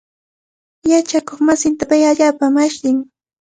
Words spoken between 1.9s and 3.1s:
allaapami ashllin.